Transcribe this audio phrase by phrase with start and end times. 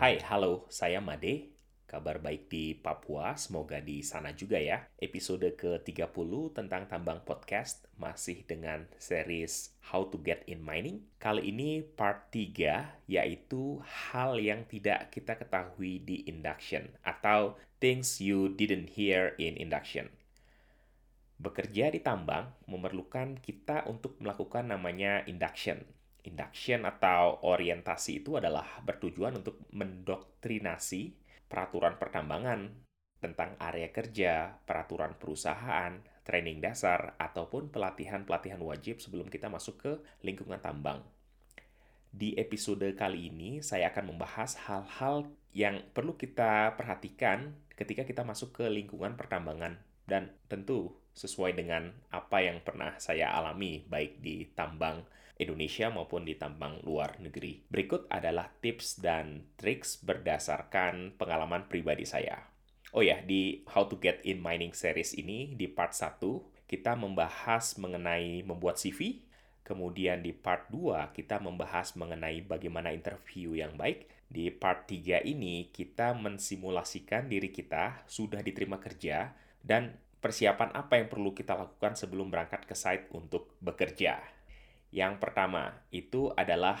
[0.00, 1.52] Hai, halo, saya Made.
[1.84, 4.88] Kabar baik di Papua, semoga di sana juga ya.
[4.96, 11.04] Episode ke-30 tentang tambang podcast masih dengan series How to Get in Mining.
[11.20, 18.56] Kali ini part 3, yaitu hal yang tidak kita ketahui di induction atau things you
[18.56, 20.08] didn't hear in induction.
[21.36, 25.84] Bekerja di tambang memerlukan kita untuk melakukan namanya induction
[26.24, 31.16] Induction atau orientasi itu adalah bertujuan untuk mendoktrinasi
[31.48, 32.70] peraturan pertambangan
[33.20, 39.92] tentang area kerja, peraturan perusahaan, training dasar, ataupun pelatihan-pelatihan wajib sebelum kita masuk ke
[40.24, 41.04] lingkungan tambang.
[42.10, 48.56] Di episode kali ini, saya akan membahas hal-hal yang perlu kita perhatikan ketika kita masuk
[48.56, 49.78] ke lingkungan pertambangan
[50.10, 55.02] dan tentu sesuai dengan apa yang pernah saya alami baik di tambang
[55.40, 57.64] Indonesia maupun di tambang luar negeri.
[57.66, 62.44] Berikut adalah tips dan triks berdasarkan pengalaman pribadi saya.
[62.92, 66.20] Oh ya, di How to Get in Mining series ini, di part 1,
[66.66, 69.22] kita membahas mengenai membuat CV,
[69.62, 75.70] kemudian di part 2, kita membahas mengenai bagaimana interview yang baik, di part 3 ini,
[75.70, 82.26] kita mensimulasikan diri kita sudah diterima kerja, dan persiapan apa yang perlu kita lakukan sebelum
[82.26, 84.39] berangkat ke site untuk bekerja.
[84.90, 86.78] Yang pertama itu adalah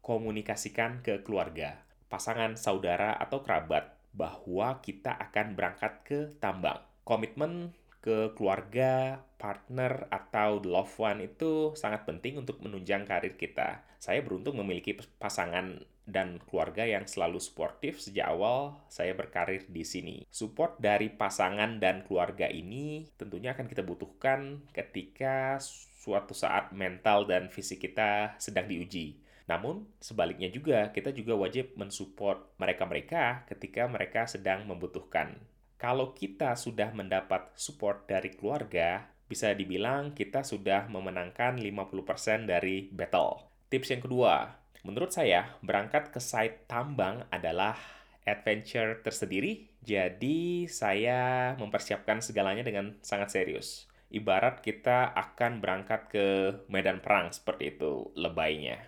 [0.00, 6.82] komunikasikan ke keluarga, pasangan, saudara, atau kerabat bahwa kita akan berangkat ke tambang.
[7.06, 13.84] Komitmen ke keluarga, partner, atau loved one itu sangat penting untuk menunjang karir kita.
[14.00, 20.16] Saya beruntung memiliki pasangan dan keluarga yang selalu suportif sejak awal saya berkarir di sini.
[20.32, 25.60] Support dari pasangan dan keluarga ini tentunya akan kita butuhkan ketika
[26.00, 29.20] suatu saat mental dan fisik kita sedang diuji.
[29.44, 35.36] Namun, sebaliknya juga, kita juga wajib mensupport mereka-mereka ketika mereka sedang membutuhkan.
[35.76, 43.52] Kalau kita sudah mendapat support dari keluarga, bisa dibilang kita sudah memenangkan 50% dari battle.
[43.68, 44.56] Tips yang kedua,
[44.86, 47.76] menurut saya, berangkat ke site tambang adalah
[48.24, 56.26] adventure tersendiri, jadi saya mempersiapkan segalanya dengan sangat serius ibarat kita akan berangkat ke
[56.66, 58.78] medan perang seperti itu lebaynya.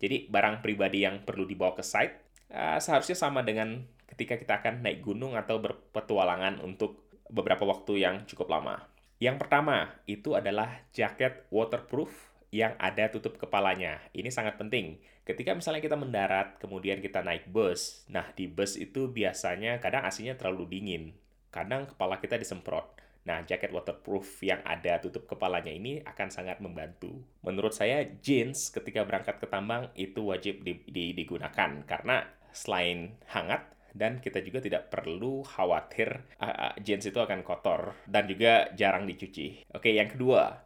[0.00, 4.84] Jadi barang pribadi yang perlu dibawa ke site uh, seharusnya sama dengan ketika kita akan
[4.84, 8.84] naik gunung atau berpetualangan untuk beberapa waktu yang cukup lama.
[9.22, 12.12] Yang pertama itu adalah jaket waterproof
[12.54, 13.98] yang ada tutup kepalanya.
[14.14, 15.02] Ini sangat penting.
[15.26, 20.38] Ketika misalnya kita mendarat, kemudian kita naik bus, nah di bus itu biasanya kadang AC-nya
[20.38, 21.04] terlalu dingin.
[21.50, 23.03] Kadang kepala kita disemprot.
[23.24, 27.24] Nah, jaket waterproof yang ada tutup kepalanya ini akan sangat membantu.
[27.40, 33.64] Menurut saya, jeans ketika berangkat ke tambang itu wajib di, di, digunakan karena selain hangat
[33.94, 39.64] dan kita juga tidak perlu khawatir uh, jeans itu akan kotor dan juga jarang dicuci.
[39.72, 40.60] Oke, yang kedua,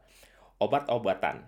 [0.59, 1.45] obat-obatan.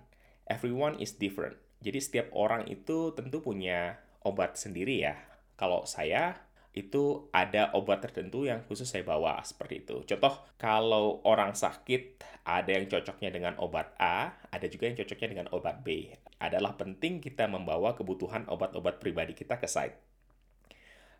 [0.46, 1.58] Everyone is different.
[1.80, 5.16] Jadi setiap orang itu tentu punya obat sendiri ya.
[5.56, 6.36] Kalau saya
[6.70, 10.06] itu ada obat tertentu yang khusus saya bawa seperti itu.
[10.06, 15.46] Contoh, kalau orang sakit ada yang cocoknya dengan obat A, ada juga yang cocoknya dengan
[15.50, 16.14] obat B.
[16.38, 19.98] Adalah penting kita membawa kebutuhan obat-obat pribadi kita ke site.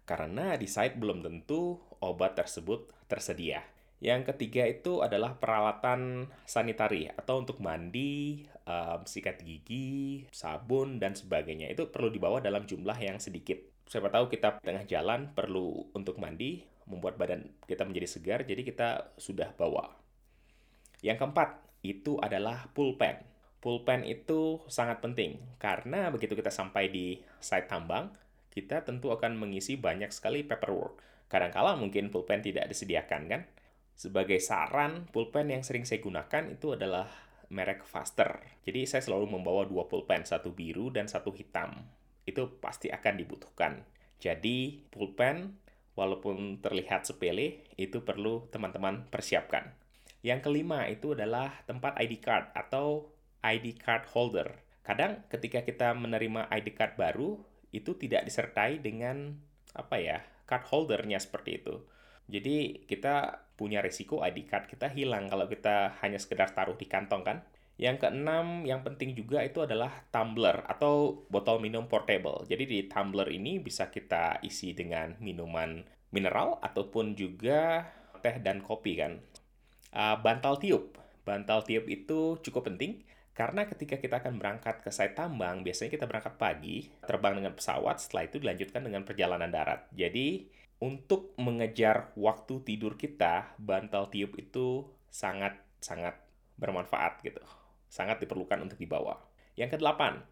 [0.06, 3.66] Karena di site belum tentu obat tersebut tersedia.
[4.00, 11.68] Yang ketiga itu adalah peralatan sanitari atau untuk mandi, um, sikat gigi, sabun, dan sebagainya.
[11.68, 13.60] Itu perlu dibawa dalam jumlah yang sedikit
[13.90, 19.18] siapa tahu kita tengah jalan perlu untuk mandi, membuat badan kita menjadi segar, jadi kita
[19.18, 19.90] sudah bawa.
[21.02, 23.18] Yang keempat, itu adalah pulpen.
[23.58, 28.14] Pulpen itu sangat penting, karena begitu kita sampai di site tambang,
[28.54, 31.26] kita tentu akan mengisi banyak sekali paperwork.
[31.26, 33.42] Kadangkala mungkin pulpen tidak disediakan, kan?
[33.98, 37.10] Sebagai saran, pulpen yang sering saya gunakan itu adalah
[37.50, 38.38] merek Faster.
[38.62, 41.74] Jadi saya selalu membawa dua pulpen, satu biru dan satu hitam
[42.30, 43.82] itu pasti akan dibutuhkan.
[44.20, 45.58] Jadi, pulpen
[45.98, 49.74] walaupun terlihat sepele, itu perlu teman-teman persiapkan.
[50.20, 53.08] Yang kelima itu adalah tempat ID card atau
[53.40, 54.48] ID card holder.
[54.84, 57.40] Kadang ketika kita menerima ID card baru,
[57.72, 59.36] itu tidak disertai dengan
[59.72, 61.80] apa ya, card holdernya seperti itu.
[62.30, 67.22] Jadi kita punya risiko ID card kita hilang kalau kita hanya sekedar taruh di kantong
[67.26, 67.38] kan.
[67.80, 72.44] Yang keenam, yang penting juga itu adalah tumbler atau botol minum portable.
[72.44, 75.80] Jadi di tumbler ini bisa kita isi dengan minuman
[76.12, 77.88] mineral ataupun juga
[78.20, 79.16] teh dan kopi kan.
[79.96, 81.00] Uh, bantal tiup.
[81.24, 83.00] Bantal tiup itu cukup penting
[83.30, 87.96] Karena ketika kita akan berangkat ke site tambang, biasanya kita berangkat pagi, terbang dengan pesawat,
[87.96, 89.88] setelah itu dilanjutkan dengan perjalanan darat.
[89.96, 90.44] Jadi,
[90.84, 96.20] untuk mengejar waktu tidur kita, bantal tiup itu sangat-sangat
[96.60, 97.40] bermanfaat gitu.
[97.90, 99.18] Sangat diperlukan untuk dibawa.
[99.58, 100.22] Yang kedelapan,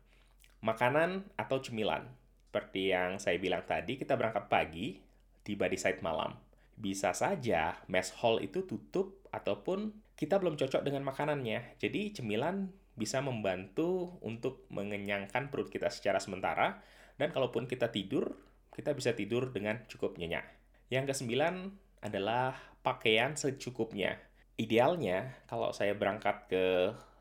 [0.63, 2.07] makanan atau cemilan.
[2.49, 5.03] Seperti yang saya bilang tadi, kita berangkat pagi,
[5.43, 6.39] tiba di site malam.
[6.79, 11.77] Bisa saja mess hall itu tutup ataupun kita belum cocok dengan makanannya.
[11.83, 16.83] Jadi cemilan bisa membantu untuk mengenyangkan perut kita secara sementara,
[17.19, 18.35] dan kalaupun kita tidur,
[18.75, 20.47] kita bisa tidur dengan cukup nyenyak.
[20.91, 24.19] Yang kesembilan adalah pakaian secukupnya.
[24.59, 26.65] Idealnya, kalau saya berangkat ke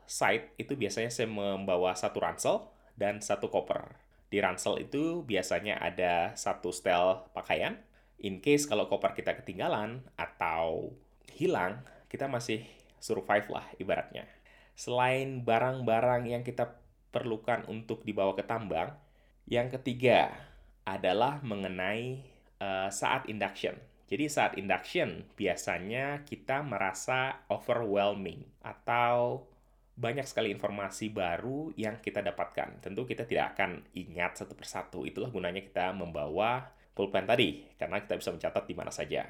[0.08, 2.64] site, itu biasanya saya membawa satu ransel
[2.96, 3.92] dan satu koper.
[4.32, 7.76] Di ransel itu biasanya ada satu setel pakaian.
[8.18, 10.96] In case kalau koper kita ketinggalan atau
[11.36, 12.64] hilang, kita masih
[12.98, 14.26] survive lah ibaratnya
[14.78, 16.78] selain barang-barang yang kita
[17.10, 18.94] perlukan untuk dibawa ke tambang,
[19.50, 20.30] yang ketiga
[20.86, 22.22] adalah mengenai
[22.62, 23.74] uh, saat induction.
[24.06, 29.44] Jadi saat induction biasanya kita merasa overwhelming atau
[29.98, 32.78] banyak sekali informasi baru yang kita dapatkan.
[32.78, 35.02] Tentu kita tidak akan ingat satu persatu.
[35.02, 39.26] Itulah gunanya kita membawa pulpen tadi, karena kita bisa mencatat di mana saja.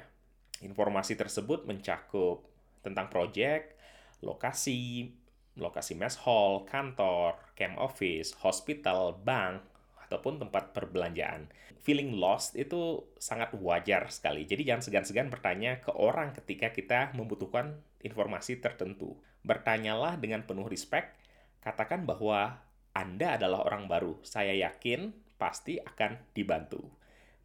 [0.61, 2.45] Informasi tersebut mencakup
[2.85, 3.73] tentang proyek,
[4.21, 5.09] lokasi,
[5.57, 9.65] lokasi mess hall, kantor, camp office, hospital, bank,
[10.09, 11.45] ataupun tempat perbelanjaan.
[11.85, 14.49] Feeling lost itu sangat wajar sekali.
[14.49, 19.21] Jadi jangan segan-segan bertanya ke orang ketika kita membutuhkan informasi tertentu.
[19.45, 21.13] Bertanyalah dengan penuh respect,
[21.61, 22.57] katakan bahwa
[22.97, 24.17] Anda adalah orang baru.
[24.25, 26.81] Saya yakin pasti akan dibantu.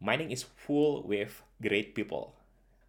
[0.01, 2.35] Mining is full with great people.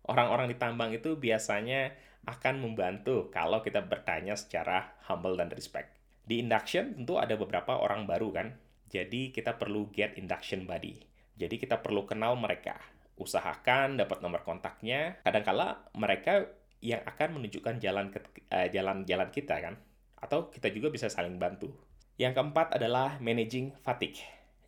[0.09, 1.95] Orang-orang di tambang itu biasanya
[2.27, 5.95] akan membantu kalau kita bertanya secara humble dan respect.
[6.27, 11.03] Di induction tentu ada beberapa orang baru kan, jadi kita perlu get induction buddy.
[11.37, 12.79] Jadi kita perlu kenal mereka.
[13.19, 15.21] Usahakan dapat nomor kontaknya.
[15.21, 16.49] Kadangkala mereka
[16.81, 18.21] yang akan menunjukkan jalan ke,
[18.53, 19.75] uh, jalan-jalan kita kan,
[20.21, 21.73] atau kita juga bisa saling bantu.
[22.17, 24.21] Yang keempat adalah managing fatigue.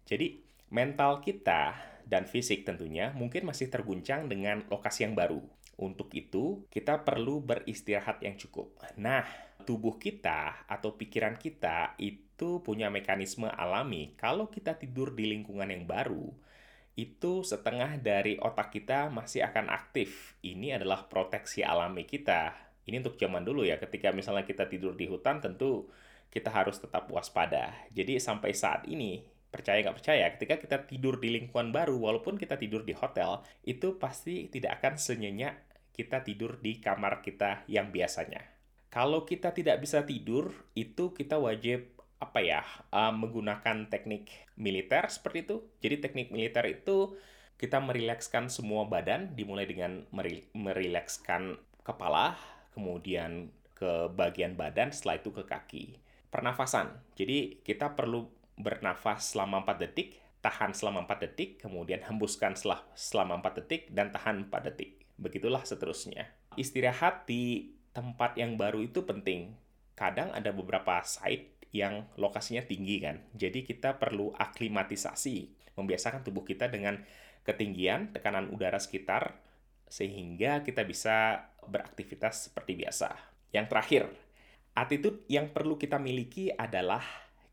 [0.04, 5.40] Jadi mental kita dan fisik tentunya mungkin masih terguncang dengan lokasi yang baru.
[5.78, 8.74] Untuk itu, kita perlu beristirahat yang cukup.
[8.98, 9.22] Nah,
[9.68, 14.16] tubuh kita atau pikiran kita itu punya mekanisme alami.
[14.16, 16.32] Kalau kita tidur di lingkungan yang baru,
[16.96, 20.40] itu setengah dari otak kita masih akan aktif.
[20.40, 22.56] Ini adalah proteksi alami kita.
[22.88, 25.92] Ini untuk zaman dulu ya, ketika misalnya kita tidur di hutan, tentu
[26.32, 27.76] kita harus tetap waspada.
[27.92, 29.20] Jadi sampai saat ini,
[29.52, 34.00] percaya nggak percaya, ketika kita tidur di lingkungan baru, walaupun kita tidur di hotel, itu
[34.00, 35.60] pasti tidak akan senyenyak
[35.92, 38.57] kita tidur di kamar kita yang biasanya.
[38.88, 44.26] Kalau kita tidak bisa tidur, itu kita wajib apa ya uh, menggunakan teknik
[44.58, 45.56] militer seperti itu.
[45.78, 47.14] Jadi teknik militer itu
[47.58, 50.06] kita merilekskan semua badan, dimulai dengan
[50.54, 52.38] merilekskan kepala,
[52.70, 55.84] kemudian ke bagian badan, setelah itu ke kaki.
[56.30, 57.02] Pernafasan.
[57.18, 62.54] Jadi kita perlu bernafas selama 4 detik, tahan selama 4 detik, kemudian hembuskan
[62.94, 65.02] selama 4 detik, dan tahan 4 detik.
[65.18, 66.30] Begitulah seterusnya.
[66.54, 69.58] Istirahat di tempat yang baru itu penting.
[69.98, 73.18] Kadang ada beberapa site yang lokasinya tinggi kan.
[73.34, 77.02] Jadi kita perlu aklimatisasi, membiasakan tubuh kita dengan
[77.42, 79.42] ketinggian tekanan udara sekitar
[79.90, 83.18] sehingga kita bisa beraktivitas seperti biasa.
[83.50, 84.02] Yang terakhir,
[84.78, 87.02] attitude yang perlu kita miliki adalah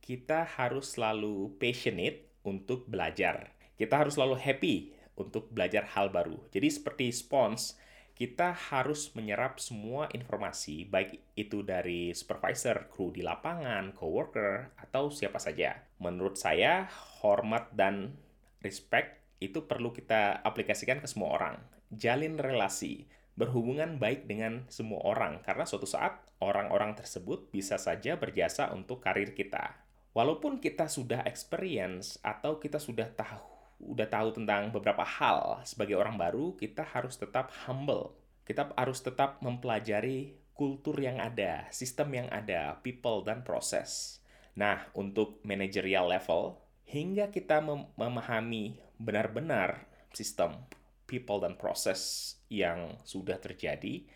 [0.06, 3.50] kita harus selalu passionate untuk belajar.
[3.74, 4.75] Kita harus selalu happy
[5.18, 6.38] untuk belajar hal baru.
[6.54, 7.80] Jadi seperti spons,
[8.15, 15.36] kita harus menyerap semua informasi, baik itu dari supervisor, kru di lapangan, coworker, atau siapa
[15.36, 15.84] saja.
[16.00, 16.88] Menurut saya,
[17.19, 18.15] hormat dan
[18.63, 21.55] respect itu perlu kita aplikasikan ke semua orang.
[21.91, 23.03] Jalin relasi,
[23.36, 29.36] berhubungan baik dengan semua orang, karena suatu saat orang-orang tersebut bisa saja berjasa untuk karir
[29.36, 29.75] kita.
[30.15, 36.15] Walaupun kita sudah experience atau kita sudah tahu udah tahu tentang beberapa hal sebagai orang
[36.15, 38.15] baru, kita harus tetap humble.
[38.46, 44.22] Kita harus tetap mempelajari kultur yang ada, sistem yang ada, people dan proses.
[44.55, 46.55] Nah, untuk managerial level,
[46.88, 49.84] hingga kita mem memahami benar-benar
[50.15, 50.63] sistem,
[51.10, 54.08] people dan proses yang sudah terjadi,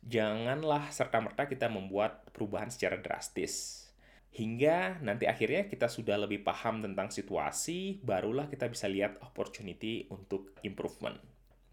[0.00, 3.82] janganlah serta-merta kita membuat perubahan secara drastis
[4.32, 10.56] Hingga nanti akhirnya kita sudah lebih paham tentang situasi, barulah kita bisa lihat opportunity untuk
[10.64, 11.20] improvement.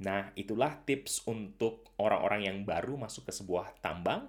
[0.03, 4.27] Nah, itulah tips untuk orang-orang yang baru masuk ke sebuah tambang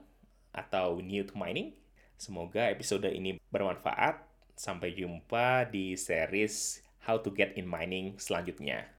[0.54, 1.74] atau new to mining.
[2.14, 4.22] Semoga episode ini bermanfaat.
[4.54, 8.94] Sampai jumpa di series How to Get in Mining selanjutnya.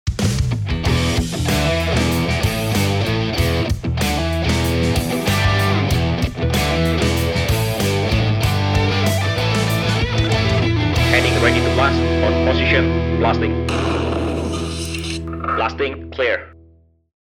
[11.11, 11.99] Heading ready to blast.
[12.23, 13.19] On position.
[13.19, 13.67] Blasting.
[15.57, 16.09] Blasting.
[16.11, 16.50] Clear.